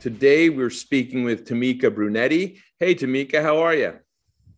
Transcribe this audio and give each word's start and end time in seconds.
Today 0.00 0.48
we're 0.48 0.70
speaking 0.70 1.24
with 1.24 1.44
Tamika 1.44 1.92
Brunetti. 1.92 2.62
Hey, 2.78 2.94
Tamika, 2.94 3.42
how 3.42 3.58
are 3.58 3.74
you? 3.74 3.98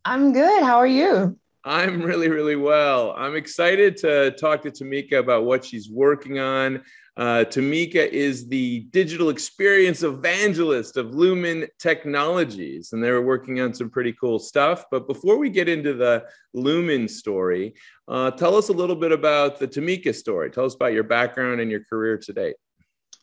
I'm 0.04 0.34
good. 0.34 0.62
How 0.62 0.76
are 0.76 0.86
you? 0.86 1.38
I'm 1.64 2.02
really, 2.02 2.28
really 2.28 2.56
well. 2.56 3.14
I'm 3.16 3.36
excited 3.36 3.96
to 3.98 4.32
talk 4.32 4.60
to 4.62 4.70
Tamika 4.70 5.18
about 5.18 5.46
what 5.46 5.64
she's 5.64 5.88
working 5.88 6.38
on. 6.38 6.82
Uh, 7.16 7.44
Tamika 7.48 8.06
is 8.06 8.48
the 8.48 8.80
digital 8.90 9.30
experience 9.30 10.02
evangelist 10.02 10.98
of 10.98 11.14
Lumen 11.14 11.66
Technologies, 11.78 12.92
and 12.92 13.02
they're 13.02 13.22
working 13.22 13.62
on 13.62 13.72
some 13.72 13.88
pretty 13.88 14.12
cool 14.12 14.38
stuff. 14.38 14.84
But 14.90 15.06
before 15.06 15.38
we 15.38 15.48
get 15.48 15.70
into 15.70 15.94
the 15.94 16.26
Lumen 16.52 17.08
story, 17.08 17.74
uh, 18.08 18.30
tell 18.30 18.56
us 18.56 18.68
a 18.68 18.74
little 18.74 18.96
bit 18.96 19.12
about 19.12 19.58
the 19.58 19.68
Tamika 19.68 20.14
story. 20.14 20.50
Tell 20.50 20.66
us 20.66 20.74
about 20.74 20.92
your 20.92 21.04
background 21.04 21.62
and 21.62 21.70
your 21.70 21.84
career 21.84 22.18
to 22.18 22.32
date. 22.34 22.56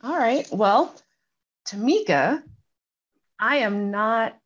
All 0.02 0.18
right. 0.18 0.48
Well, 0.50 0.94
Tamika, 1.68 2.42
I 3.38 3.58
am 3.58 3.90
not 3.90 4.36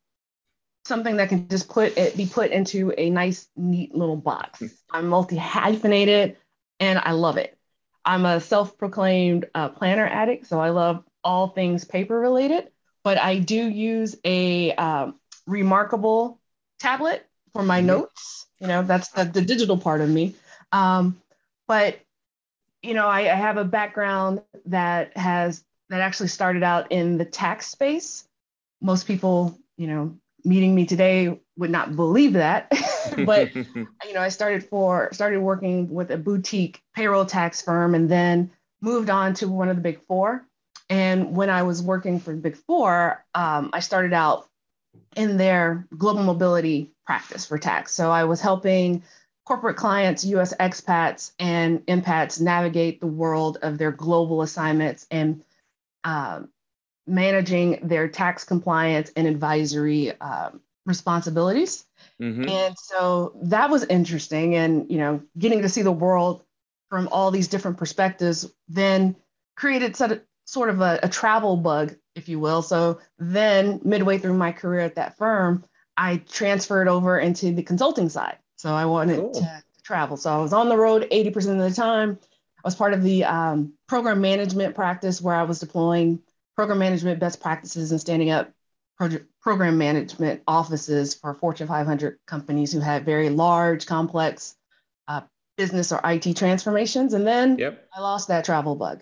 something 0.85 1.17
that 1.17 1.29
can 1.29 1.47
just 1.47 1.69
put 1.69 1.97
it 1.97 2.17
be 2.17 2.25
put 2.25 2.51
into 2.51 2.93
a 2.97 3.09
nice, 3.09 3.47
neat 3.55 3.95
little 3.95 4.17
box. 4.17 4.59
Hmm. 4.59 4.67
I'm 4.91 5.07
multi 5.07 5.37
hyphenated 5.37 6.37
and 6.79 6.99
I 6.99 7.11
love 7.11 7.37
it. 7.37 7.57
I'm 8.05 8.25
a 8.25 8.41
self 8.41 8.77
proclaimed 8.77 9.45
uh, 9.55 9.69
planner 9.69 10.05
addict, 10.05 10.47
so 10.47 10.59
I 10.59 10.69
love 10.69 11.03
all 11.23 11.47
things 11.47 11.85
paper 11.85 12.19
related, 12.19 12.67
but 13.03 13.17
I 13.17 13.39
do 13.39 13.55
use 13.55 14.17
a 14.25 14.73
um, 14.73 15.19
remarkable 15.47 16.39
tablet 16.79 17.25
for 17.53 17.63
my 17.63 17.77
mm-hmm. 17.77 17.87
notes. 17.87 18.47
You 18.59 18.67
know, 18.67 18.83
that's 18.83 19.09
the, 19.09 19.23
the 19.23 19.41
digital 19.41 19.77
part 19.77 20.01
of 20.01 20.09
me. 20.09 20.35
Um, 20.71 21.21
but, 21.67 21.99
you 22.81 22.93
know, 22.93 23.07
I, 23.07 23.21
I 23.21 23.35
have 23.35 23.57
a 23.57 23.63
background 23.63 24.41
that 24.65 25.15
has 25.17 25.63
that 25.93 26.01
actually 26.01 26.29
started 26.29 26.63
out 26.63 26.91
in 26.91 27.17
the 27.17 27.25
tax 27.25 27.67
space. 27.67 28.25
Most 28.81 29.07
people, 29.07 29.57
you 29.77 29.87
know, 29.87 30.17
meeting 30.43 30.75
me 30.75 30.85
today 30.85 31.39
would 31.57 31.69
not 31.69 31.95
believe 31.95 32.33
that. 32.33 32.71
but 33.25 33.53
you 33.55 34.13
know, 34.13 34.21
I 34.21 34.29
started 34.29 34.65
for 34.65 35.09
started 35.13 35.39
working 35.39 35.89
with 35.89 36.11
a 36.11 36.17
boutique 36.17 36.81
payroll 36.95 37.25
tax 37.25 37.61
firm 37.61 37.95
and 37.95 38.09
then 38.09 38.51
moved 38.81 39.09
on 39.09 39.33
to 39.35 39.47
one 39.47 39.69
of 39.69 39.75
the 39.75 39.81
big 39.81 40.01
four. 40.01 40.45
And 40.89 41.35
when 41.35 41.49
I 41.49 41.63
was 41.63 41.81
working 41.81 42.19
for 42.19 42.31
the 42.31 42.41
big 42.41 42.57
four, 42.57 43.23
um, 43.33 43.69
I 43.73 43.79
started 43.79 44.13
out 44.13 44.47
in 45.15 45.37
their 45.37 45.87
global 45.97 46.23
mobility 46.23 46.91
practice 47.05 47.45
for 47.45 47.57
tax. 47.57 47.93
So 47.93 48.11
I 48.11 48.25
was 48.25 48.41
helping 48.41 49.03
corporate 49.45 49.77
clients, 49.77 50.25
US 50.25 50.53
expats, 50.55 51.31
and 51.39 51.85
inpats 51.85 52.39
navigate 52.39 52.99
the 52.99 53.07
world 53.07 53.57
of 53.61 53.77
their 53.77 53.91
global 53.91 54.41
assignments 54.41 55.05
and 55.11 55.43
um, 56.03 56.49
managing 57.07 57.79
their 57.83 58.07
tax 58.07 58.43
compliance 58.43 59.11
and 59.15 59.27
advisory 59.27 60.19
um, 60.19 60.61
responsibilities. 60.85 61.85
Mm-hmm. 62.21 62.47
And 62.47 62.75
so 62.77 63.37
that 63.43 63.69
was 63.69 63.83
interesting. 63.85 64.55
And, 64.55 64.89
you 64.91 64.97
know, 64.97 65.21
getting 65.37 65.61
to 65.61 65.69
see 65.69 65.81
the 65.81 65.91
world 65.91 66.43
from 66.89 67.07
all 67.11 67.31
these 67.31 67.47
different 67.47 67.77
perspectives 67.77 68.51
then 68.67 69.15
created 69.55 69.95
sort 69.95 70.11
of, 70.11 70.21
sort 70.45 70.69
of 70.69 70.81
a, 70.81 70.99
a 71.03 71.09
travel 71.09 71.57
bug, 71.57 71.95
if 72.15 72.29
you 72.29 72.39
will. 72.39 72.61
So 72.61 72.99
then, 73.17 73.79
midway 73.83 74.17
through 74.17 74.35
my 74.35 74.51
career 74.51 74.81
at 74.81 74.95
that 74.95 75.17
firm, 75.17 75.63
I 75.97 76.17
transferred 76.17 76.87
over 76.87 77.19
into 77.19 77.51
the 77.51 77.63
consulting 77.63 78.09
side. 78.09 78.37
So 78.57 78.73
I 78.73 78.85
wanted 78.85 79.19
cool. 79.19 79.33
to 79.33 79.63
travel. 79.83 80.17
So 80.17 80.31
I 80.31 80.37
was 80.37 80.53
on 80.53 80.69
the 80.69 80.77
road 80.77 81.07
80% 81.11 81.35
of 81.51 81.69
the 81.69 81.71
time. 81.71 82.19
I 82.63 82.67
was 82.67 82.75
part 82.75 82.93
of 82.93 83.03
the 83.03 83.25
um, 83.25 83.73
program 83.87 84.21
management 84.21 84.75
practice 84.75 85.21
where 85.21 85.35
I 85.35 85.43
was 85.43 85.59
deploying 85.59 86.21
program 86.55 86.79
management 86.79 87.19
best 87.19 87.41
practices 87.41 87.91
and 87.91 87.99
standing 87.99 88.29
up 88.29 88.51
project, 88.97 89.25
program 89.41 89.77
management 89.77 90.41
offices 90.47 91.13
for 91.13 91.33
Fortune 91.33 91.67
500 91.67 92.19
companies 92.25 92.71
who 92.71 92.79
had 92.79 93.05
very 93.05 93.29
large, 93.29 93.85
complex 93.85 94.55
uh, 95.07 95.21
business 95.57 95.91
or 95.91 95.99
IT 96.05 96.35
transformations. 96.37 97.13
And 97.13 97.27
then 97.27 97.57
yep. 97.57 97.87
I 97.93 97.99
lost 97.99 98.29
that 98.29 98.45
travel 98.45 98.75
bug. 98.75 99.01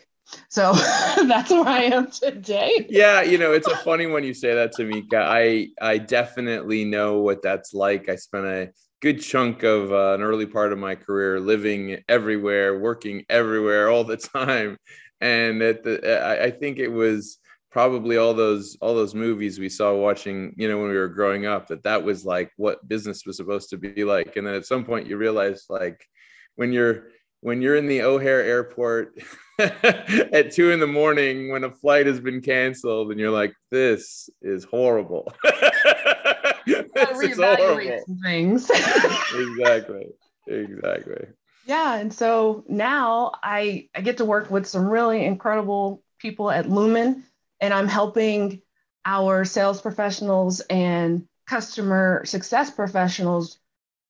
So 0.49 0.73
that's 1.28 1.51
where 1.51 1.67
I 1.67 1.83
am 1.83 2.09
today. 2.09 2.88
Yeah, 2.89 3.22
you 3.22 3.38
know, 3.38 3.53
it's 3.53 3.67
a 3.67 3.75
funny 3.78 4.07
when 4.07 4.23
you 4.23 4.33
say 4.33 4.53
that, 4.55 4.73
Tamika. 4.73 5.22
I 5.22 5.69
I 5.81 5.97
definitely 5.97 6.85
know 6.85 7.19
what 7.19 7.41
that's 7.41 7.73
like. 7.73 8.09
I 8.09 8.16
spent 8.16 8.45
a 8.45 8.72
good 9.01 9.22
chunk 9.22 9.63
of 9.63 9.91
uh, 9.91 10.13
an 10.13 10.22
early 10.22 10.45
part 10.45 10.72
of 10.72 10.79
my 10.79 10.95
career 10.95 11.39
living 11.39 12.03
everywhere, 12.07 12.78
working 12.78 13.25
everywhere 13.29 13.89
all 13.89 14.03
the 14.03 14.17
time, 14.38 14.78
and 15.19 15.62
at 15.62 15.84
the, 15.84 16.23
I, 16.23 16.45
I 16.45 16.51
think 16.51 16.79
it 16.79 16.89
was 16.89 17.38
probably 17.72 18.17
all 18.17 18.34
those 18.34 18.78
all 18.81 18.94
those 18.94 19.16
movies 19.16 19.57
we 19.57 19.69
saw 19.69 19.95
watching 19.95 20.53
you 20.57 20.67
know 20.67 20.78
when 20.78 20.90
we 20.90 20.97
were 20.97 21.07
growing 21.07 21.45
up 21.45 21.67
that 21.67 21.84
that 21.84 22.03
was 22.03 22.25
like 22.25 22.51
what 22.57 22.85
business 22.88 23.25
was 23.25 23.38
supposed 23.38 23.69
to 23.69 23.78
be 23.78 24.03
like. 24.03 24.35
And 24.35 24.45
then 24.45 24.56
at 24.56 24.66
some 24.66 24.84
point 24.84 25.07
you 25.07 25.17
realize 25.17 25.66
like 25.69 26.06
when 26.56 26.72
you're 26.72 27.07
when 27.40 27.61
you're 27.61 27.78
in 27.78 27.88
the 27.88 28.01
o'hare 28.01 28.44
airport 28.44 29.17
at 29.59 30.51
two 30.51 30.72
in 30.72 30.79
the 30.79 30.88
morning 30.88 31.51
when 31.51 31.63
a 31.63 31.72
flight 31.72 32.06
has 32.06 32.19
been 32.19 32.41
canceled 32.41 33.11
and 33.11 33.19
you're 33.19 33.31
like 33.31 33.53
this 33.72 34.29
is 34.41 34.63
horrible 34.63 35.31
reevaluate 37.07 38.06
some 38.06 38.19
things. 38.23 38.69
exactly. 39.35 40.07
Exactly. 40.47 41.28
Yeah. 41.66 41.95
And 41.95 42.13
so 42.13 42.63
now 42.67 43.34
I, 43.44 43.89
I 43.94 44.01
get 44.01 44.17
to 44.17 44.25
work 44.25 44.50
with 44.50 44.66
some 44.67 44.88
really 44.88 45.23
incredible 45.23 46.03
people 46.19 46.50
at 46.50 46.69
Lumen, 46.69 47.23
and 47.59 47.73
I'm 47.73 47.88
helping 47.88 48.61
our 49.06 49.45
sales 49.45 49.81
professionals 49.81 50.59
and 50.61 51.28
customer 51.47 52.23
success 52.25 52.72
professionals 52.72 53.57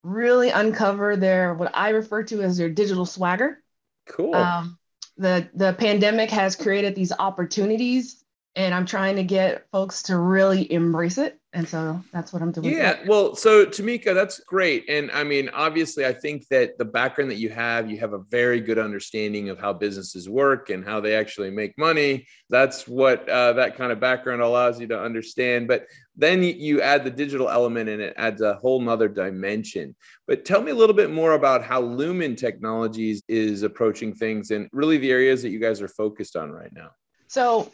really 0.03 0.49
uncover 0.49 1.15
their 1.15 1.53
what 1.53 1.71
I 1.73 1.89
refer 1.89 2.23
to 2.23 2.41
as 2.41 2.57
their 2.57 2.69
digital 2.69 3.05
swagger. 3.05 3.61
Cool. 4.07 4.35
Um, 4.35 4.77
the 5.17 5.49
the 5.53 5.73
pandemic 5.73 6.31
has 6.31 6.55
created 6.55 6.95
these 6.95 7.11
opportunities, 7.11 8.23
and 8.55 8.73
I'm 8.73 8.85
trying 8.85 9.17
to 9.17 9.23
get 9.23 9.67
folks 9.71 10.03
to 10.03 10.17
really 10.17 10.71
embrace 10.71 11.17
it 11.17 11.39
and 11.53 11.67
so 11.67 12.01
that's 12.13 12.31
what 12.31 12.41
i'm 12.41 12.51
doing. 12.51 12.73
Yeah 12.73 12.99
well 13.07 13.35
so 13.35 13.65
tamika 13.65 14.13
that's 14.13 14.39
great. 14.39 14.89
And 14.89 15.11
i 15.11 15.23
mean 15.23 15.49
obviously 15.49 16.05
i 16.05 16.13
think 16.13 16.47
that 16.47 16.77
the 16.77 16.85
background 16.85 17.29
that 17.31 17.37
you 17.37 17.49
have 17.49 17.89
you 17.89 17.97
have 17.99 18.13
a 18.13 18.19
very 18.29 18.59
good 18.61 18.79
understanding 18.79 19.49
of 19.49 19.59
how 19.59 19.73
businesses 19.73 20.29
work 20.29 20.69
and 20.69 20.85
how 20.85 20.99
they 20.99 21.15
actually 21.15 21.51
make 21.51 21.77
money. 21.77 22.27
That's 22.49 22.87
what 22.87 23.27
uh, 23.29 23.53
that 23.53 23.77
kind 23.77 23.91
of 23.91 23.99
background 23.99 24.41
allows 24.41 24.79
you 24.79 24.87
to 24.87 24.99
understand. 24.99 25.67
But 25.67 25.87
then 26.15 26.43
you 26.43 26.81
add 26.81 27.03
the 27.03 27.09
digital 27.09 27.49
element 27.49 27.89
and 27.89 28.01
it 28.01 28.13
adds 28.17 28.41
a 28.41 28.55
whole 28.55 28.81
nother 28.81 29.07
dimension. 29.07 29.95
But 30.27 30.45
tell 30.45 30.61
me 30.61 30.71
a 30.71 30.75
little 30.75 30.95
bit 30.95 31.11
more 31.11 31.33
about 31.33 31.63
how 31.63 31.81
lumen 31.81 32.35
technologies 32.35 33.23
is 33.27 33.63
approaching 33.63 34.13
things 34.13 34.51
and 34.51 34.69
really 34.71 34.97
the 34.97 35.11
areas 35.11 35.41
that 35.41 35.49
you 35.49 35.59
guys 35.59 35.81
are 35.81 35.87
focused 35.87 36.35
on 36.35 36.51
right 36.51 36.71
now. 36.73 36.91
So 37.27 37.71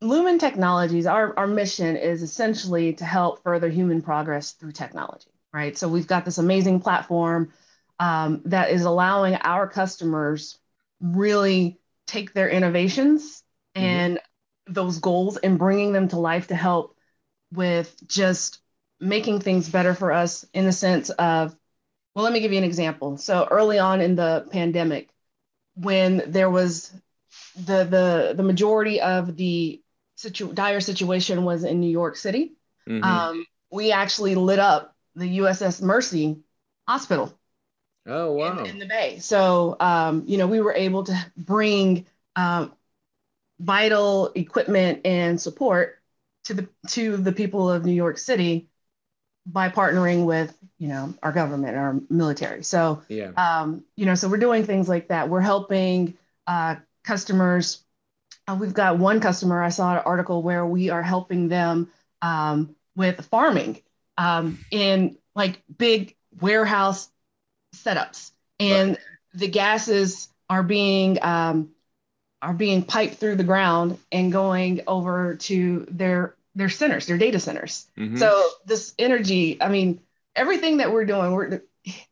Lumen 0.00 0.38
Technologies, 0.38 1.06
our, 1.06 1.36
our 1.38 1.46
mission 1.46 1.96
is 1.96 2.22
essentially 2.22 2.92
to 2.94 3.04
help 3.04 3.42
further 3.42 3.68
human 3.68 4.02
progress 4.02 4.52
through 4.52 4.72
technology, 4.72 5.30
right? 5.52 5.76
So 5.76 5.88
we've 5.88 6.06
got 6.06 6.24
this 6.24 6.38
amazing 6.38 6.80
platform 6.80 7.52
um, 7.98 8.42
that 8.44 8.70
is 8.70 8.84
allowing 8.84 9.36
our 9.36 9.66
customers 9.66 10.58
really 11.00 11.80
take 12.06 12.34
their 12.34 12.48
innovations 12.48 13.42
mm-hmm. 13.74 13.86
and 13.86 14.20
those 14.66 14.98
goals 14.98 15.38
and 15.38 15.58
bringing 15.58 15.92
them 15.92 16.08
to 16.08 16.18
life 16.18 16.48
to 16.48 16.54
help 16.54 16.96
with 17.52 17.96
just 18.06 18.60
making 19.00 19.40
things 19.40 19.68
better 19.68 19.94
for 19.94 20.12
us 20.12 20.44
in 20.52 20.66
the 20.66 20.72
sense 20.72 21.08
of, 21.10 21.56
well, 22.14 22.24
let 22.24 22.32
me 22.32 22.40
give 22.40 22.52
you 22.52 22.58
an 22.58 22.64
example. 22.64 23.16
So 23.16 23.46
early 23.50 23.78
on 23.78 24.00
in 24.00 24.14
the 24.14 24.46
pandemic, 24.50 25.08
when 25.74 26.22
there 26.26 26.50
was 26.50 26.92
the 27.54 27.84
the 27.84 28.34
the 28.34 28.42
majority 28.42 29.00
of 29.00 29.36
the 29.36 29.82
situ- 30.16 30.52
dire 30.52 30.80
situation 30.80 31.44
was 31.44 31.64
in 31.64 31.80
New 31.80 31.90
York 31.90 32.16
City, 32.16 32.54
mm-hmm. 32.88 33.04
um, 33.04 33.46
we 33.70 33.92
actually 33.92 34.34
lit 34.34 34.58
up 34.58 34.94
the 35.14 35.38
USS 35.38 35.80
Mercy 35.80 36.38
Hospital. 36.88 37.32
Oh 38.06 38.32
wow! 38.32 38.60
In, 38.60 38.66
in 38.66 38.78
the 38.78 38.86
Bay, 38.86 39.18
so 39.18 39.76
um, 39.80 40.24
you 40.26 40.38
know 40.38 40.46
we 40.46 40.60
were 40.60 40.74
able 40.74 41.04
to 41.04 41.26
bring 41.36 42.06
um, 42.36 42.72
vital 43.58 44.32
equipment 44.34 45.00
and 45.04 45.40
support 45.40 46.00
to 46.44 46.54
the 46.54 46.68
to 46.88 47.16
the 47.16 47.32
people 47.32 47.70
of 47.70 47.84
New 47.84 47.92
York 47.92 48.18
City 48.18 48.68
by 49.46 49.68
partnering 49.68 50.24
with 50.24 50.56
you 50.78 50.88
know 50.88 51.14
our 51.22 51.32
government 51.32 51.76
our 51.76 52.00
military 52.10 52.62
so 52.62 53.02
yeah 53.08 53.30
um, 53.36 53.84
you 53.94 54.04
know 54.04 54.14
so 54.14 54.28
we're 54.28 54.36
doing 54.36 54.64
things 54.64 54.88
like 54.88 55.08
that 55.08 55.28
we're 55.28 55.40
helping 55.40 56.16
uh, 56.46 56.74
customers 57.04 57.84
uh, 58.48 58.56
we've 58.58 58.74
got 58.74 58.98
one 58.98 59.20
customer 59.20 59.62
i 59.62 59.68
saw 59.68 59.92
an 59.92 60.02
article 60.04 60.42
where 60.42 60.64
we 60.66 60.90
are 60.90 61.02
helping 61.02 61.48
them 61.48 61.90
um, 62.22 62.74
with 62.94 63.24
farming 63.26 63.80
um, 64.18 64.58
in 64.70 65.16
like 65.34 65.62
big 65.76 66.16
warehouse 66.40 67.08
setups 67.74 68.30
and 68.58 68.90
right. 68.90 68.98
the 69.34 69.48
gases 69.48 70.28
are 70.48 70.62
being 70.62 71.18
um, 71.22 71.70
are 72.42 72.54
being 72.54 72.82
piped 72.82 73.16
through 73.16 73.36
the 73.36 73.44
ground 73.44 73.98
and 74.12 74.32
going 74.32 74.82
over 74.86 75.36
to 75.36 75.86
their 75.90 76.36
their 76.54 76.68
centers, 76.68 77.06
their 77.06 77.18
data 77.18 77.38
centers. 77.38 77.86
Mm-hmm. 77.98 78.16
So 78.16 78.48
this 78.64 78.94
energy, 78.98 79.60
I 79.60 79.68
mean, 79.68 80.00
everything 80.34 80.78
that 80.78 80.92
we're 80.92 81.04
doing, 81.04 81.32
we're 81.32 81.62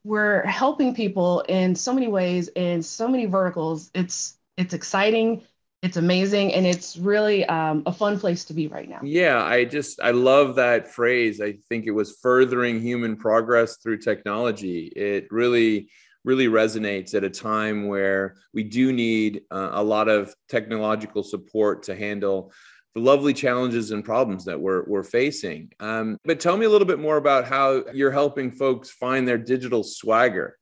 we're 0.05 0.43
helping 0.43 0.95
people 0.95 1.41
in 1.41 1.75
so 1.75 1.93
many 1.93 2.07
ways 2.07 2.49
in 2.49 2.83
so 2.83 3.09
many 3.09 3.27
verticals. 3.27 3.91
It's 3.95 4.37
it's 4.57 4.75
exciting, 4.75 5.43
it's 5.85 5.97
amazing, 5.97 6.55
and 6.55 6.67
it's 6.67 6.97
really 6.97 7.45
um, 7.47 7.83
a 7.87 7.93
fun 7.93 8.19
place 8.19 8.45
to 8.47 8.55
be 8.55 8.69
right 8.69 8.89
now. 8.89 9.01
Yeah, 9.03 9.43
I 9.43 9.65
just 9.65 10.01
I 10.01 10.13
love 10.13 10.57
that 10.57 10.89
phrase. 10.89 11.41
I 11.41 11.59
think 11.69 11.87
it 11.87 11.93
was 11.93 12.19
furthering 12.21 12.81
human 12.81 13.17
progress 13.17 13.77
through 13.77 13.99
technology. 13.99 14.93
It 14.97 15.29
really 15.31 15.91
really 16.25 16.49
resonates 16.49 17.15
at 17.15 17.23
a 17.23 17.31
time 17.31 17.87
where 17.87 18.37
we 18.55 18.65
do 18.65 18.93
need 18.93 19.43
uh, 19.51 19.73
a 19.73 19.83
lot 19.83 20.09
of 20.09 20.35
technological 20.49 21.23
support 21.23 21.83
to 21.83 21.95
handle 21.95 22.51
the 22.95 23.01
lovely 23.01 23.35
challenges 23.35 23.91
and 23.91 24.05
problems 24.05 24.45
that 24.45 24.59
we're, 24.59 24.85
we're 24.85 25.03
facing. 25.03 25.71
Um, 25.81 26.17
but 26.25 26.41
tell 26.41 26.57
me 26.57 26.65
a 26.65 26.71
little 26.71 26.87
bit 26.87 26.99
more 26.99 27.17
about 27.17 27.45
how 27.45 27.85
you're 27.93 28.11
helping 28.11 28.51
folks 28.51 28.91
find 28.91 29.27
their 29.27 29.39
digital 29.39 29.83
swagger. 29.83 30.57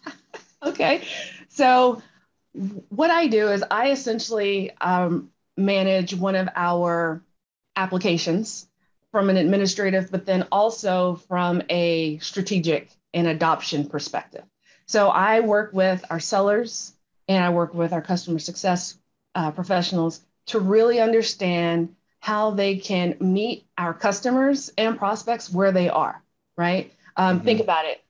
okay. 0.62 1.06
So, 1.48 2.02
what 2.88 3.10
I 3.10 3.26
do 3.26 3.48
is 3.48 3.64
I 3.70 3.90
essentially 3.90 4.70
um, 4.80 5.30
manage 5.56 6.14
one 6.14 6.34
of 6.34 6.48
our 6.54 7.22
applications 7.76 8.66
from 9.12 9.30
an 9.30 9.36
administrative, 9.36 10.10
but 10.10 10.26
then 10.26 10.46
also 10.50 11.16
from 11.28 11.62
a 11.68 12.18
strategic 12.18 12.90
and 13.14 13.26
adoption 13.26 13.88
perspective. 13.88 14.44
So, 14.86 15.08
I 15.08 15.40
work 15.40 15.72
with 15.72 16.04
our 16.10 16.20
sellers 16.20 16.92
and 17.28 17.44
I 17.44 17.50
work 17.50 17.74
with 17.74 17.92
our 17.92 18.02
customer 18.02 18.38
success 18.38 18.96
uh, 19.34 19.50
professionals 19.50 20.20
to 20.46 20.60
really 20.60 21.00
understand 21.00 21.94
how 22.20 22.50
they 22.50 22.76
can 22.76 23.16
meet 23.20 23.66
our 23.76 23.92
customers 23.92 24.72
and 24.78 24.98
prospects 24.98 25.52
where 25.52 25.72
they 25.72 25.88
are, 25.88 26.22
right? 26.56 26.92
Um, 27.16 27.36
mm-hmm. 27.36 27.44
Think 27.44 27.60
about 27.60 27.84
it. 27.84 28.02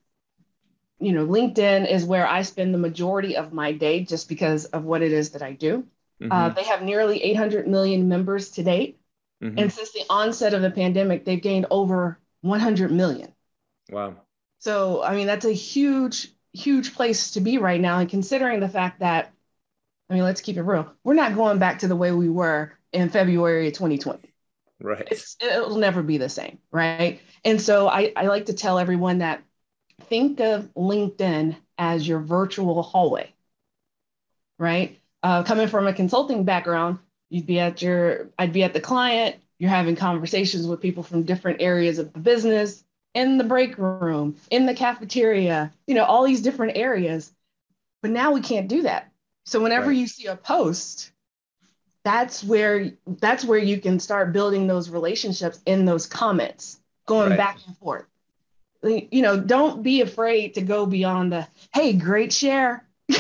You 0.99 1.13
know, 1.13 1.27
LinkedIn 1.27 1.91
is 1.91 2.05
where 2.05 2.27
I 2.27 2.43
spend 2.43 2.73
the 2.73 2.79
majority 2.79 3.37
of 3.37 3.53
my 3.53 3.73
day 3.73 4.05
just 4.05 4.29
because 4.29 4.65
of 4.67 4.85
what 4.85 5.03
it 5.03 5.13
is 5.13 5.31
that 5.31 5.43
I 5.43 5.53
do. 5.53 5.87
Mm-hmm. 6.21 6.33
Uh, 6.33 6.49
they 6.51 6.65
have 6.65 6.83
nearly 6.83 7.23
800 7.23 7.69
million 7.69 8.09
members 8.09 8.51
to 8.53 8.63
date. 8.63 8.99
Mm-hmm. 9.43 9.59
And 9.59 9.73
since 9.73 9.93
the 9.93 10.05
onset 10.09 10.55
of 10.55 10.63
the 10.63 10.71
pandemic, 10.71 11.25
they've 11.25 11.43
gained 11.43 11.67
over 11.71 12.19
100 12.41 12.91
million. 12.91 13.33
Wow. 13.91 14.17
So, 14.61 15.03
I 15.03 15.15
mean, 15.15 15.27
that's 15.27 15.45
a 15.45 15.53
huge, 15.53 16.33
huge 16.53 16.95
place 16.95 17.33
to 17.33 17.41
be 17.41 17.59
right 17.59 17.81
now. 17.81 17.99
And 17.99 18.09
considering 18.09 18.61
the 18.61 18.69
fact 18.69 19.01
that 19.01 19.33
I 20.09 20.15
mean, 20.15 20.23
let's 20.23 20.41
keep 20.41 20.57
it 20.57 20.63
real. 20.63 20.93
We're 21.05 21.15
not 21.15 21.35
going 21.35 21.59
back 21.59 21.81
to 21.81 21.89
the 21.89 21.97
way 21.97 22.13
we 22.13 22.29
were 22.29 22.73
in 22.93 23.11
February 23.11 23.69
of 23.69 23.73
2020. 23.75 24.33
Right. 24.81 25.09
It's, 25.11 25.37
it'll 25.41 25.79
never 25.79 26.03
be 26.03 26.19
the 26.19 26.29
same. 26.29 26.59
Right. 26.71 27.21
And 27.45 27.61
so 27.61 27.89
I, 27.89 28.13
I 28.15 28.27
like 28.27 28.47
to 28.47 28.53
tell 28.53 28.79
everyone 28.79 29.19
that 29.19 29.43
think 30.03 30.41
of 30.41 30.73
LinkedIn 30.75 31.57
as 31.79 32.07
your 32.07 32.21
virtual 32.21 32.83
hallway. 32.83 33.33
Right. 34.59 34.99
Uh, 35.23 35.43
coming 35.43 35.69
from 35.69 35.87
a 35.87 35.93
consulting 35.93 36.45
background, 36.45 36.99
you'd 37.29 37.47
be 37.47 37.59
at 37.59 37.83
your, 37.83 38.31
I'd 38.39 38.53
be 38.53 38.63
at 38.63 38.73
the 38.73 38.81
client, 38.81 39.37
you're 39.59 39.71
having 39.71 39.97
conversations 39.97 40.67
with 40.67 40.81
people 40.81 41.03
from 41.03 41.25
different 41.25 41.61
areas 41.61 41.99
of 41.99 42.13
the 42.13 42.21
business, 42.21 42.85
in 43.15 43.39
the 43.39 43.45
break 43.45 43.79
room, 43.79 44.37
in 44.51 44.67
the 44.67 44.75
cafeteria, 44.75 45.73
you 45.87 45.95
know, 45.95 46.05
all 46.05 46.25
these 46.25 46.43
different 46.43 46.77
areas. 46.77 47.33
But 48.03 48.11
now 48.11 48.33
we 48.33 48.43
can't 48.43 48.69
do 48.69 48.83
that 48.83 49.11
so 49.47 49.63
whenever 49.63 49.89
right. 49.89 49.97
you 49.97 50.09
see 50.09 50.27
a 50.27 50.37
post, 50.37 51.13
that's 52.05 52.43
where 52.45 52.93
that's 53.07 53.45
where 53.45 53.59
you 53.59 53.81
can 53.81 54.01
start 54.01 54.33
building 54.33 54.67
those 54.67 54.91
relationships 54.91 55.61
in 55.65 55.85
those 55.85 56.07
comments, 56.07 56.79
going 57.07 57.31
right. 57.31 57.39
back 57.39 57.59
and 57.67 57.77
forth. 57.79 58.05
You 58.87 59.23
know, 59.23 59.39
don't 59.39 59.83
be 59.83 60.01
afraid 60.01 60.55
to 60.55 60.63
go 60.63 60.87
beyond 60.87 61.33
the 61.33 61.47
hey, 61.75 61.93
great 61.93 62.33
share. 62.33 62.87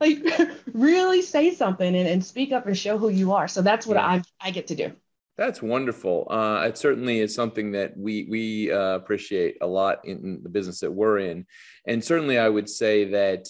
like 0.00 0.24
really 0.72 1.22
say 1.22 1.54
something 1.54 1.94
and, 1.94 2.08
and 2.08 2.24
speak 2.24 2.52
up 2.52 2.66
and 2.66 2.76
show 2.76 2.98
who 2.98 3.08
you 3.08 3.32
are. 3.32 3.48
So 3.48 3.62
that's 3.62 3.86
what 3.86 3.96
yeah. 3.96 4.06
I 4.06 4.22
I 4.40 4.50
get 4.50 4.68
to 4.68 4.74
do. 4.74 4.92
That's 5.36 5.62
wonderful. 5.62 6.26
Uh, 6.28 6.66
it 6.66 6.76
certainly 6.76 7.20
is 7.20 7.34
something 7.34 7.72
that 7.72 7.96
we 7.96 8.26
we 8.28 8.72
uh, 8.72 8.96
appreciate 8.96 9.58
a 9.60 9.66
lot 9.66 10.04
in 10.04 10.40
the 10.42 10.48
business 10.48 10.80
that 10.80 10.90
we're 10.90 11.18
in, 11.18 11.46
and 11.86 12.04
certainly 12.04 12.38
I 12.38 12.48
would 12.48 12.68
say 12.68 13.04
that 13.04 13.46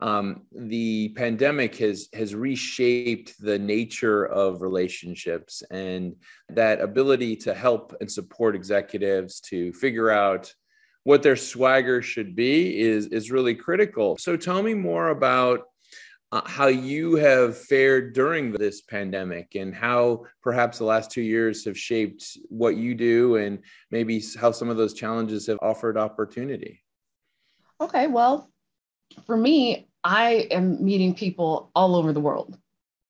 um, 0.00 0.42
the 0.52 1.08
pandemic 1.10 1.76
has 1.76 2.08
has 2.12 2.34
reshaped 2.34 3.34
the 3.40 3.58
nature 3.58 4.26
of 4.26 4.60
relationships 4.60 5.62
and 5.70 6.14
that 6.50 6.80
ability 6.80 7.36
to 7.36 7.54
help 7.54 7.94
and 8.00 8.10
support 8.10 8.54
executives 8.54 9.40
to 9.40 9.72
figure 9.72 10.10
out 10.10 10.52
what 11.04 11.22
their 11.22 11.36
swagger 11.36 12.02
should 12.02 12.36
be 12.36 12.78
is 12.78 13.06
is 13.06 13.30
really 13.30 13.54
critical. 13.54 14.18
So 14.18 14.36
tell 14.36 14.62
me 14.62 14.74
more 14.74 15.08
about 15.08 15.64
uh, 16.32 16.42
how 16.44 16.66
you 16.66 17.14
have 17.14 17.56
fared 17.56 18.12
during 18.12 18.52
this 18.52 18.82
pandemic 18.82 19.54
and 19.54 19.74
how 19.74 20.24
perhaps 20.42 20.78
the 20.78 20.84
last 20.84 21.10
two 21.10 21.22
years 21.22 21.64
have 21.64 21.78
shaped 21.78 22.36
what 22.48 22.76
you 22.76 22.94
do 22.94 23.36
and 23.36 23.60
maybe 23.90 24.22
how 24.38 24.50
some 24.50 24.68
of 24.68 24.76
those 24.76 24.92
challenges 24.92 25.46
have 25.46 25.58
offered 25.62 25.96
opportunity. 25.96 26.82
Okay 27.80 28.08
well 28.08 28.50
for 29.26 29.36
me, 29.36 29.86
I 30.04 30.48
am 30.50 30.84
meeting 30.84 31.14
people 31.14 31.70
all 31.74 31.96
over 31.96 32.12
the 32.12 32.20
world. 32.20 32.56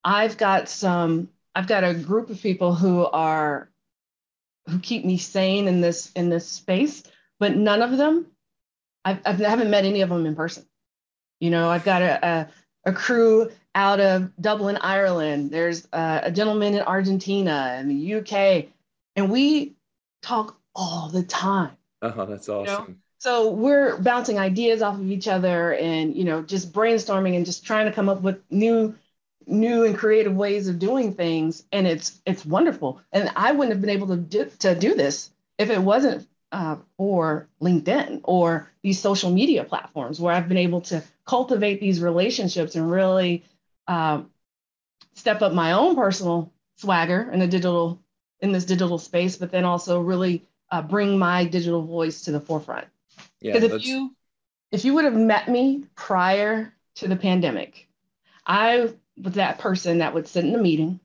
I've 0.03 0.37
got 0.37 0.69
some, 0.69 1.29
I've 1.53 1.67
got 1.67 1.83
a 1.83 1.93
group 1.93 2.29
of 2.29 2.41
people 2.41 2.73
who 2.73 3.05
are 3.05 3.69
who 4.67 4.79
keep 4.79 5.05
me 5.05 5.17
sane 5.17 5.67
in 5.67 5.79
this 5.81 6.11
in 6.13 6.29
this 6.29 6.47
space, 6.47 7.03
but 7.39 7.55
none 7.55 7.81
of 7.81 7.97
them, 7.97 8.27
I've, 9.05 9.19
I've 9.25 9.41
I 9.41 9.49
haven't 9.49 9.69
met 9.69 9.85
any 9.85 10.01
of 10.01 10.09
them 10.09 10.25
in 10.25 10.35
person. 10.35 10.65
You 11.39 11.51
know, 11.51 11.69
I've 11.69 11.85
got 11.85 12.01
a, 12.01 12.27
a, 12.27 12.89
a 12.89 12.93
crew 12.93 13.51
out 13.75 13.99
of 13.99 14.35
Dublin, 14.41 14.77
Ireland. 14.81 15.51
There's 15.51 15.87
a, 15.93 16.21
a 16.23 16.31
gentleman 16.31 16.73
in 16.73 16.81
Argentina 16.81 17.75
and 17.77 17.89
the 17.89 18.15
UK, 18.15 18.65
and 19.15 19.31
we 19.31 19.75
talk 20.21 20.59
all 20.75 21.09
the 21.09 21.23
time. 21.23 21.77
Oh, 22.01 22.25
that's 22.25 22.49
awesome. 22.49 22.83
You 22.83 22.91
know? 22.91 22.95
So 23.19 23.51
we're 23.51 23.97
bouncing 23.97 24.37
ideas 24.39 24.81
off 24.81 24.95
of 24.95 25.09
each 25.09 25.27
other 25.27 25.73
and 25.73 26.15
you 26.15 26.23
know 26.23 26.41
just 26.41 26.71
brainstorming 26.71 27.35
and 27.35 27.45
just 27.45 27.65
trying 27.65 27.85
to 27.85 27.91
come 27.91 28.09
up 28.09 28.21
with 28.21 28.41
new 28.49 28.95
new 29.47 29.85
and 29.85 29.97
creative 29.97 30.35
ways 30.35 30.67
of 30.67 30.77
doing 30.77 31.13
things. 31.13 31.63
And 31.71 31.87
it's 31.87 32.21
it's 32.25 32.45
wonderful. 32.45 33.01
And 33.11 33.31
i 33.35 33.51
wouldn't 33.51 33.73
have 33.73 33.81
been 33.81 33.89
able 33.89 34.07
to 34.07 34.17
do, 34.17 34.45
to 34.59 34.75
do 34.75 34.93
this 34.93 35.31
if 35.57 35.69
it 35.69 35.79
wasn't 35.79 36.27
uh, 36.51 36.77
for 36.97 37.49
linkedin 37.61 38.21
or 38.23 38.69
these 38.81 38.99
social 38.99 39.29
media 39.29 39.65
platforms 39.65 40.17
where 40.17 40.33
i've 40.33 40.47
been 40.47 40.55
able 40.57 40.79
to 40.79 41.03
cultivate 41.25 41.81
these 41.81 41.99
relationships 41.99 42.75
and 42.75 42.89
really 42.89 43.43
um, 43.87 44.29
step 45.13 45.41
up 45.41 45.51
my 45.51 45.73
own 45.73 45.93
personal 45.93 46.49
swagger 46.77 47.29
in 47.33 47.39
the 47.39 47.47
digital 47.47 48.01
in 48.39 48.53
this 48.53 48.63
digital 48.63 48.97
space 48.97 49.35
but 49.35 49.51
then 49.51 49.65
also 49.65 49.99
really 49.99 50.41
uh, 50.71 50.81
bring 50.81 51.17
my 51.17 51.43
digital 51.43 51.81
voice 51.81 52.21
to 52.21 52.31
the 52.31 52.39
forefront 52.39 52.87
because 53.41 53.63
yeah, 53.63 53.75
if 53.75 53.85
you 53.85 54.15
if 54.71 54.85
you 54.85 54.93
would 54.95 55.05
have 55.05 55.15
met 55.15 55.47
me 55.47 55.85
prior 55.95 56.73
to 56.95 57.07
the 57.07 57.15
pandemic, 57.15 57.87
I 58.45 58.79
was 58.79 58.93
that 59.33 59.59
person 59.59 59.99
that 59.99 60.13
would 60.13 60.27
sit 60.27 60.45
in 60.45 60.51
the 60.53 60.59
meeting, 60.59 60.99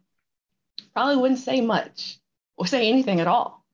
probably 0.94 1.16
wouldn't 1.16 1.40
say 1.40 1.60
much 1.60 2.18
or 2.56 2.66
say 2.66 2.88
anything 2.88 3.20
at 3.20 3.26
all, 3.26 3.64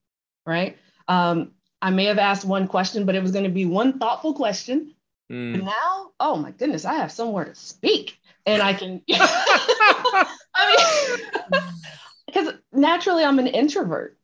right? 0.47 0.77
Um, 1.09 1.53
I 1.81 1.91
may 1.91 2.05
have 2.07 2.19
asked 2.19 2.45
one 2.45 2.69
question, 2.69 3.07
but 3.07 3.15
it 3.15 3.23
was 3.23 3.33
going 3.33 3.45
to 3.45 3.51
be 3.51 3.65
one 3.65 3.99
thoughtful 3.99 4.35
question. 4.35 4.95
Mm. 5.31 5.65
Now, 5.65 6.11
oh 6.21 6.37
my 6.37 6.51
goodness, 6.53 6.85
I 6.85 6.95
have 6.95 7.13
somewhere 7.13 7.45
to 7.45 7.55
speak, 7.55 8.19
and 8.47 8.63
I 8.63 8.73
can. 8.75 9.03
I 9.11 10.27
mean, 11.51 11.61
because 12.27 12.55
naturally 12.73 13.25
I'm 13.25 13.39
an 13.39 13.47
introvert. 13.47 14.17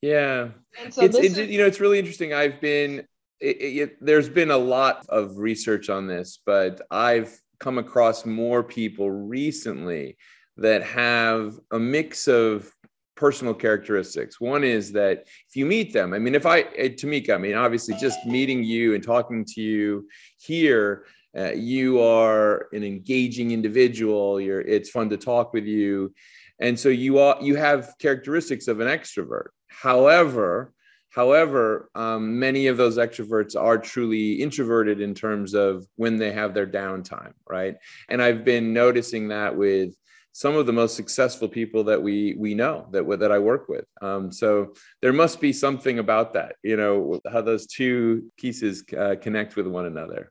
Yeah, 0.00 0.50
so 0.90 1.02
it's, 1.02 1.16
it's 1.16 1.36
is- 1.38 1.50
you 1.50 1.58
know 1.58 1.66
it's 1.66 1.80
really 1.80 1.98
interesting. 1.98 2.32
I've 2.34 2.60
been 2.60 3.06
it, 3.40 3.56
it, 3.56 4.04
there's 4.04 4.28
been 4.28 4.50
a 4.50 4.58
lot 4.58 5.06
of 5.08 5.38
research 5.38 5.88
on 5.90 6.06
this, 6.06 6.40
but 6.44 6.80
I've 6.90 7.38
come 7.60 7.78
across 7.78 8.24
more 8.24 8.62
people 8.62 9.10
recently 9.10 10.16
that 10.56 10.82
have 10.82 11.58
a 11.70 11.78
mix 11.78 12.28
of 12.28 12.70
personal 13.16 13.54
characteristics. 13.54 14.40
One 14.40 14.62
is 14.62 14.92
that 14.92 15.24
if 15.48 15.56
you 15.56 15.66
meet 15.66 15.92
them, 15.92 16.14
I 16.14 16.18
mean, 16.18 16.34
if 16.34 16.46
I, 16.46 16.60
eh, 16.76 16.88
Tamika, 16.90 17.34
I 17.34 17.38
mean, 17.38 17.54
obviously 17.54 17.94
just 18.00 18.24
meeting 18.26 18.62
you 18.62 18.94
and 18.94 19.02
talking 19.02 19.44
to 19.44 19.60
you 19.60 20.08
here, 20.38 21.04
uh, 21.36 21.50
you 21.50 22.00
are 22.00 22.68
an 22.72 22.84
engaging 22.84 23.50
individual. 23.50 24.40
You're, 24.40 24.60
it's 24.60 24.90
fun 24.90 25.10
to 25.10 25.16
talk 25.16 25.52
with 25.52 25.64
you. 25.64 26.14
And 26.60 26.78
so 26.78 26.88
you 26.88 27.18
are, 27.18 27.36
you 27.40 27.56
have 27.56 27.94
characteristics 27.98 28.68
of 28.68 28.80
an 28.80 28.88
extrovert. 28.88 29.48
However, 29.68 30.72
However, 31.10 31.90
um, 31.94 32.38
many 32.38 32.66
of 32.66 32.76
those 32.76 32.98
extroverts 32.98 33.60
are 33.60 33.78
truly 33.78 34.34
introverted 34.34 35.00
in 35.00 35.14
terms 35.14 35.54
of 35.54 35.86
when 35.96 36.16
they 36.16 36.32
have 36.32 36.54
their 36.54 36.66
downtime, 36.66 37.32
right? 37.48 37.76
And 38.08 38.22
I've 38.22 38.44
been 38.44 38.72
noticing 38.72 39.28
that 39.28 39.56
with 39.56 39.94
some 40.32 40.54
of 40.54 40.66
the 40.66 40.72
most 40.72 40.94
successful 40.94 41.48
people 41.48 41.82
that 41.82 42.00
we 42.00 42.36
we 42.38 42.54
know 42.54 42.86
that 42.92 43.04
that 43.18 43.32
I 43.32 43.38
work 43.38 43.68
with. 43.68 43.84
Um, 44.00 44.30
so 44.30 44.74
there 45.02 45.12
must 45.12 45.40
be 45.40 45.52
something 45.52 45.98
about 45.98 46.34
that, 46.34 46.56
you 46.62 46.76
know, 46.76 47.20
how 47.30 47.40
those 47.40 47.66
two 47.66 48.30
pieces 48.36 48.84
uh, 48.96 49.16
connect 49.20 49.56
with 49.56 49.66
one 49.66 49.86
another. 49.86 50.30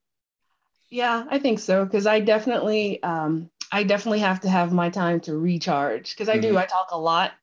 Yeah, 0.89 1.25
I 1.29 1.39
think 1.39 1.59
so 1.59 1.83
because 1.83 2.07
I 2.07 2.21
definitely 2.21 3.03
um, 3.03 3.49
I 3.71 3.83
definitely 3.83 4.19
have 4.19 4.39
to 4.41 4.49
have 4.49 4.71
my 4.71 4.89
time 4.89 5.19
to 5.21 5.37
recharge 5.37 6.11
because 6.11 6.29
I 6.29 6.37
mm-hmm. 6.37 6.53
do. 6.53 6.57
I 6.57 6.65
talk 6.65 6.91
a 6.91 6.97
lot 6.97 7.33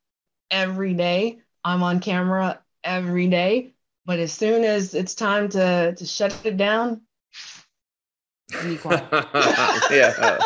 every 0.50 0.95
day. 0.95 1.41
I'm 1.62 1.83
on 1.83 2.00
camera 2.00 2.61
every 2.85 3.26
day. 3.29 3.75
But 4.07 4.19
as 4.19 4.33
soon 4.33 4.64
as 4.64 4.95
it's 4.95 5.14
time 5.14 5.49
to, 5.50 5.95
to 5.97 6.07
shut 6.07 6.37
it 6.45 6.57
down, 6.57 7.00
yeah, 8.53 10.12
uh, 10.19 10.38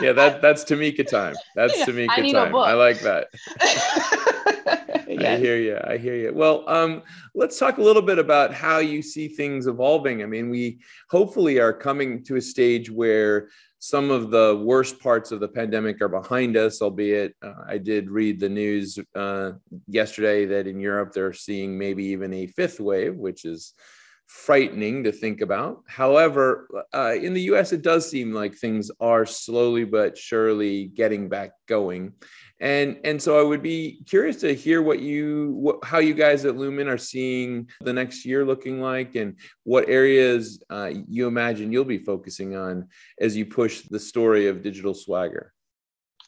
yeah. 0.00 0.12
That 0.12 0.38
that's 0.40 0.64
Tamika 0.64 1.06
time. 1.06 1.34
That's 1.56 1.82
Tamika 1.86 2.08
I 2.08 2.32
time. 2.32 2.54
I 2.54 2.72
like 2.74 3.00
that. 3.00 3.26
I 5.18 5.36
hear 5.36 5.56
you. 5.56 5.78
I 5.84 5.96
hear 5.96 6.14
you. 6.14 6.32
Well, 6.34 6.68
um, 6.68 7.02
let's 7.34 7.58
talk 7.58 7.78
a 7.78 7.82
little 7.82 8.02
bit 8.02 8.18
about 8.18 8.52
how 8.52 8.78
you 8.78 9.02
see 9.02 9.28
things 9.28 9.66
evolving. 9.66 10.22
I 10.22 10.26
mean, 10.26 10.50
we 10.50 10.80
hopefully 11.08 11.58
are 11.58 11.72
coming 11.72 12.22
to 12.24 12.36
a 12.36 12.40
stage 12.40 12.90
where 12.90 13.48
some 13.78 14.10
of 14.10 14.30
the 14.30 14.62
worst 14.62 15.00
parts 15.00 15.32
of 15.32 15.40
the 15.40 15.48
pandemic 15.48 16.00
are 16.02 16.08
behind 16.08 16.56
us, 16.56 16.82
albeit 16.82 17.34
uh, 17.42 17.54
I 17.66 17.78
did 17.78 18.10
read 18.10 18.38
the 18.38 18.48
news 18.48 18.98
uh, 19.14 19.52
yesterday 19.88 20.44
that 20.46 20.66
in 20.66 20.78
Europe 20.78 21.12
they're 21.12 21.32
seeing 21.32 21.78
maybe 21.78 22.04
even 22.06 22.32
a 22.34 22.46
fifth 22.46 22.78
wave, 22.78 23.16
which 23.16 23.44
is 23.44 23.72
frightening 24.26 25.02
to 25.02 25.10
think 25.10 25.40
about. 25.40 25.82
However, 25.88 26.84
uh, 26.94 27.14
in 27.20 27.32
the 27.32 27.42
US, 27.52 27.72
it 27.72 27.82
does 27.82 28.08
seem 28.08 28.32
like 28.32 28.54
things 28.54 28.90
are 29.00 29.26
slowly 29.26 29.84
but 29.84 30.16
surely 30.16 30.86
getting 30.86 31.28
back 31.28 31.50
going 31.66 32.12
and 32.60 32.98
and 33.04 33.20
so 33.20 33.40
i 33.40 33.42
would 33.42 33.62
be 33.62 34.02
curious 34.06 34.36
to 34.36 34.54
hear 34.54 34.82
what 34.82 35.00
you 35.00 35.52
what, 35.52 35.82
how 35.84 35.98
you 35.98 36.14
guys 36.14 36.44
at 36.44 36.56
lumen 36.56 36.88
are 36.88 36.98
seeing 36.98 37.68
the 37.80 37.92
next 37.92 38.24
year 38.24 38.44
looking 38.44 38.80
like 38.80 39.14
and 39.14 39.36
what 39.64 39.88
areas 39.88 40.62
uh, 40.70 40.90
you 41.08 41.26
imagine 41.26 41.72
you'll 41.72 41.84
be 41.84 41.98
focusing 41.98 42.56
on 42.56 42.88
as 43.20 43.36
you 43.36 43.46
push 43.46 43.82
the 43.82 43.98
story 43.98 44.48
of 44.48 44.62
digital 44.62 44.94
swagger. 44.94 45.52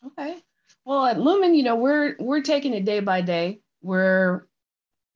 Okay. 0.07 0.37
Well 0.85 1.07
at 1.07 1.21
lumen 1.21 1.55
you 1.55 1.63
know 1.63 1.77
we're 1.77 2.17
we're 2.19 2.43
taking 2.43 2.75
it 2.75 2.85
day 2.85 3.01
by 3.01 3.21
day. 3.21 3.61
We're 3.83 4.47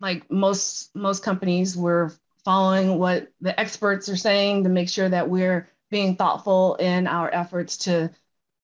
like 0.00 0.30
most 0.30 0.94
most 0.94 1.22
companies 1.22 1.76
we're 1.76 2.12
following 2.44 2.98
what 2.98 3.28
the 3.40 3.58
experts 3.58 4.08
are 4.08 4.16
saying 4.16 4.64
to 4.64 4.70
make 4.70 4.88
sure 4.88 5.08
that 5.08 5.28
we're 5.28 5.68
being 5.90 6.16
thoughtful 6.16 6.76
in 6.76 7.06
our 7.06 7.32
efforts 7.32 7.78
to 7.78 8.10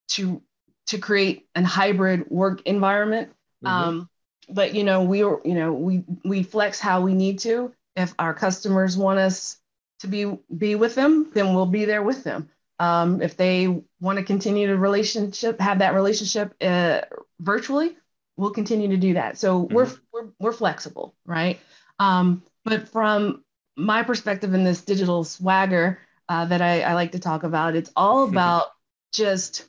to 0.09 0.43
to 0.87 0.99
create 0.99 1.47
an 1.55 1.65
hybrid 1.65 2.31
work 2.31 2.63
environment. 2.67 3.31
Mm-hmm. 3.65 3.67
Um, 3.67 4.09
but 4.49 4.75
you 4.75 4.85
know, 4.85 5.03
we 5.03 5.19
you 5.19 5.55
know 5.55 5.73
we 5.73 6.05
we 6.25 6.43
flex 6.43 6.79
how 6.79 7.01
we 7.01 7.15
need 7.15 7.39
to. 7.41 7.73
If 7.97 8.15
our 8.19 8.35
customers 8.35 8.97
want 8.97 9.19
us 9.19 9.59
to 10.01 10.09
be 10.09 10.39
be 10.57 10.75
with 10.75 10.95
them, 10.95 11.31
then 11.33 11.55
we'll 11.55 11.67
be 11.67 11.85
there 11.85 12.03
with 12.03 12.25
them. 12.25 12.49
Um, 12.79 13.23
if 13.23 13.37
they 13.37 13.69
want 14.01 14.19
to 14.19 14.25
continue 14.25 14.67
the 14.67 14.77
relationship, 14.77 15.61
have 15.61 15.79
that 15.79 15.95
relationship 15.95 16.55
uh, 16.61 17.03
virtually, 17.39 17.97
we'll 18.37 18.51
continue 18.51 18.89
to 18.89 18.97
do 18.97 19.15
that. 19.15 19.39
So 19.39 19.63
mm-hmm. 19.63 19.75
we're, 19.75 19.91
we're 20.13 20.29
we're 20.39 20.53
flexible, 20.53 21.15
right? 21.25 21.61
Um, 21.99 22.43
but 22.65 22.89
from 22.89 23.45
my 23.77 24.03
perspective 24.03 24.55
in 24.55 24.65
this 24.65 24.83
digital 24.83 25.25
swagger 25.25 26.01
uh, 26.29 26.47
that 26.47 26.61
I, 26.61 26.83
I 26.83 26.95
like 26.95 27.13
to 27.13 27.19
talk 27.19 27.45
about, 27.45 27.77
it's 27.77 27.91
all 27.95 28.25
about 28.29 28.67
just 29.13 29.69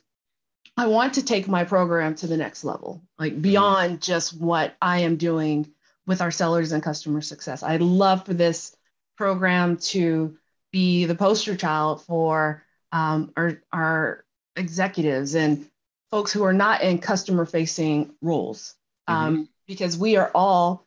I 0.76 0.86
want 0.86 1.14
to 1.14 1.24
take 1.24 1.46
my 1.46 1.64
program 1.64 2.14
to 2.16 2.26
the 2.26 2.36
next 2.36 2.64
level, 2.64 3.02
like 3.18 3.32
mm-hmm. 3.32 3.42
beyond 3.42 4.02
just 4.02 4.36
what 4.36 4.74
I 4.82 5.00
am 5.00 5.16
doing 5.16 5.72
with 6.06 6.20
our 6.20 6.30
sellers 6.30 6.72
and 6.72 6.82
customer 6.82 7.20
success. 7.20 7.62
I'd 7.62 7.80
love 7.80 8.26
for 8.26 8.34
this 8.34 8.76
program 9.16 9.76
to 9.76 10.36
be 10.72 11.04
the 11.04 11.14
poster 11.14 11.56
child 11.56 12.02
for 12.02 12.64
um, 12.90 13.32
our, 13.36 13.60
our 13.72 14.24
executives 14.56 15.34
and 15.34 15.68
folks 16.10 16.32
who 16.32 16.44
are 16.44 16.52
not 16.52 16.82
in 16.82 16.98
customer 16.98 17.46
facing 17.46 18.14
roles. 18.20 18.74
Um, 19.06 19.34
mm-hmm. 19.34 19.42
Because 19.66 19.96
we 19.96 20.16
are 20.16 20.30
all, 20.34 20.86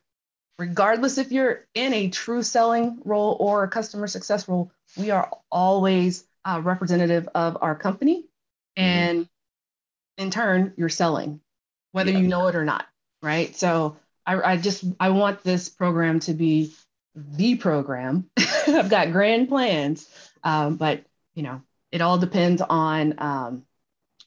regardless 0.58 1.18
if 1.18 1.32
you're 1.32 1.66
in 1.74 1.92
a 1.94 2.08
true 2.08 2.42
selling 2.42 3.00
role 3.04 3.36
or 3.40 3.64
a 3.64 3.68
customer 3.68 4.06
success 4.06 4.48
role, 4.48 4.70
we 4.96 5.10
are 5.10 5.30
always 5.50 6.24
uh, 6.44 6.60
representative 6.62 7.28
of 7.34 7.58
our 7.60 7.74
company. 7.74 8.26
Mm-hmm. 8.78 9.22
In 10.18 10.30
turn 10.30 10.74
you're 10.76 10.88
selling 10.88 11.40
whether 11.92 12.10
yeah. 12.10 12.18
you 12.18 12.28
know 12.28 12.48
it 12.48 12.56
or 12.56 12.64
not 12.64 12.86
right 13.22 13.54
so 13.56 13.96
I, 14.26 14.52
I 14.52 14.56
just 14.56 14.84
i 14.98 15.10
want 15.10 15.42
this 15.44 15.68
program 15.68 16.20
to 16.20 16.34
be 16.34 16.74
the 17.14 17.54
program 17.54 18.28
i've 18.66 18.90
got 18.90 19.12
grand 19.12 19.48
plans 19.48 20.08
um, 20.42 20.76
but 20.76 21.04
you 21.34 21.44
know 21.44 21.62
it 21.92 22.00
all 22.00 22.18
depends 22.18 22.60
on 22.60 23.14
um, 23.18 23.64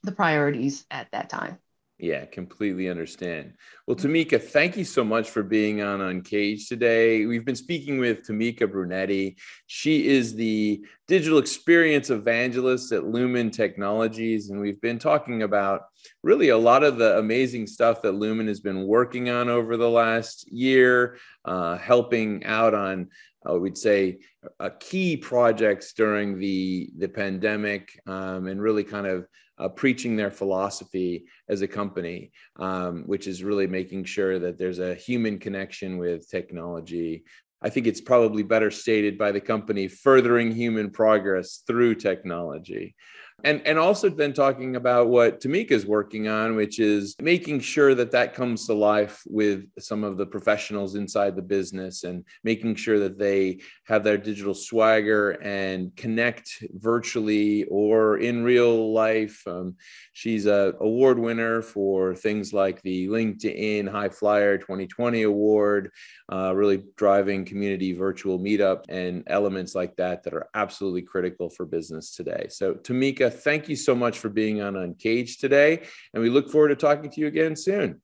the 0.03 0.13
priorities 0.13 0.85
at 0.89 1.11
that 1.11 1.29
time 1.29 1.57
yeah, 2.01 2.25
completely 2.25 2.89
understand. 2.89 3.53
Well, 3.85 3.95
Tamika, 3.95 4.41
thank 4.41 4.75
you 4.75 4.85
so 4.85 5.03
much 5.03 5.29
for 5.29 5.43
being 5.43 5.83
on 5.83 6.01
Uncaged 6.01 6.67
today. 6.67 7.27
We've 7.27 7.45
been 7.45 7.55
speaking 7.55 7.99
with 7.99 8.25
Tamika 8.25 8.69
Brunetti. 8.69 9.37
She 9.67 10.07
is 10.07 10.33
the 10.33 10.83
digital 11.11 11.39
experience 11.39 12.09
evangelist 12.09 12.93
at 12.93 13.03
Lumen 13.03 13.51
Technologies, 13.51 14.49
and 14.49 14.61
we've 14.61 14.79
been 14.79 14.97
talking 14.97 15.43
about 15.43 15.81
really 16.23 16.47
a 16.49 16.57
lot 16.57 16.85
of 16.85 16.97
the 16.97 17.17
amazing 17.17 17.67
stuff 17.67 18.01
that 18.03 18.13
Lumen 18.13 18.47
has 18.47 18.61
been 18.61 18.87
working 18.87 19.29
on 19.29 19.49
over 19.49 19.75
the 19.75 19.89
last 19.89 20.49
year, 20.49 21.17
uh, 21.43 21.75
helping 21.75 22.45
out 22.45 22.73
on 22.73 23.09
uh, 23.45 23.59
we'd 23.59 23.77
say 23.77 24.19
uh, 24.61 24.69
key 24.79 25.17
projects 25.17 25.91
during 25.91 26.39
the 26.39 26.89
the 26.97 27.09
pandemic 27.09 27.99
um, 28.07 28.47
and 28.47 28.61
really 28.61 28.85
kind 28.85 29.05
of 29.05 29.27
uh, 29.57 29.67
preaching 29.67 30.15
their 30.15 30.31
philosophy 30.31 31.25
as 31.49 31.61
a 31.61 31.67
company, 31.67 32.31
um, 32.55 33.03
which 33.05 33.27
is 33.27 33.43
really 33.43 33.67
making 33.67 34.05
sure 34.05 34.39
that 34.39 34.57
there's 34.57 34.79
a 34.79 34.95
human 34.95 35.37
connection 35.37 35.97
with 35.97 36.29
technology. 36.29 37.25
I 37.61 37.69
think 37.69 37.87
it's 37.87 38.01
probably 38.01 38.43
better 38.43 38.71
stated 38.71 39.17
by 39.17 39.31
the 39.31 39.41
company 39.41 39.87
furthering 39.87 40.51
human 40.51 40.89
progress 40.89 41.63
through 41.67 41.95
technology 41.95 42.95
and 43.43 43.61
and 43.65 43.77
also 43.77 44.09
then 44.09 44.33
talking 44.33 44.75
about 44.75 45.07
what 45.07 45.41
Tamika 45.41 45.71
is 45.71 45.85
working 45.85 46.27
on, 46.27 46.55
which 46.55 46.79
is 46.79 47.15
making 47.21 47.59
sure 47.59 47.95
that 47.95 48.11
that 48.11 48.33
comes 48.33 48.67
to 48.67 48.73
life 48.73 49.21
with 49.27 49.65
some 49.79 50.03
of 50.03 50.17
the 50.17 50.25
professionals 50.25 50.95
inside 50.95 51.35
the 51.35 51.41
business, 51.41 52.03
and 52.03 52.25
making 52.43 52.75
sure 52.75 52.99
that 52.99 53.17
they 53.17 53.61
have 53.85 54.03
their 54.03 54.17
digital 54.17 54.53
swagger 54.53 55.31
and 55.41 55.95
connect 55.95 56.63
virtually 56.73 57.65
or 57.65 58.17
in 58.17 58.43
real 58.43 58.93
life. 58.93 59.41
Um, 59.47 59.75
she's 60.13 60.45
a 60.45 60.73
award 60.79 61.19
winner 61.19 61.61
for 61.61 62.15
things 62.15 62.53
like 62.53 62.81
the 62.81 63.07
LinkedIn 63.07 63.89
High 63.89 64.09
Flyer 64.09 64.57
2020 64.57 65.23
award, 65.23 65.91
uh, 66.31 66.53
really 66.55 66.83
driving 66.95 67.45
community 67.45 67.93
virtual 67.93 68.39
meetup 68.39 68.85
and 68.89 69.23
elements 69.27 69.75
like 69.75 69.95
that 69.97 70.23
that 70.23 70.33
are 70.33 70.49
absolutely 70.53 71.01
critical 71.01 71.49
for 71.49 71.65
business 71.65 72.15
today. 72.15 72.47
So 72.49 72.73
Tamika 72.75 73.30
thank 73.31 73.69
you 73.69 73.75
so 73.75 73.95
much 73.95 74.19
for 74.19 74.29
being 74.29 74.61
on 74.61 74.75
Uncaged 74.75 75.39
today. 75.39 75.83
And 76.13 76.21
we 76.21 76.29
look 76.29 76.49
forward 76.49 76.69
to 76.69 76.75
talking 76.75 77.09
to 77.09 77.21
you 77.21 77.27
again 77.27 77.55
soon. 77.55 78.01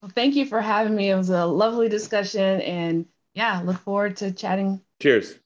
Well, 0.00 0.10
thank 0.14 0.34
you 0.34 0.46
for 0.46 0.60
having 0.60 0.96
me. 0.96 1.10
It 1.10 1.16
was 1.16 1.30
a 1.30 1.46
lovely 1.46 1.88
discussion. 1.88 2.60
And 2.60 3.06
yeah, 3.34 3.62
look 3.64 3.78
forward 3.78 4.16
to 4.18 4.32
chatting. 4.32 4.80
Cheers. 5.00 5.38